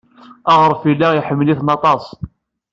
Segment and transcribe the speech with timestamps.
[0.51, 2.05] Aɣref yella iḥemmel-iten aṭas.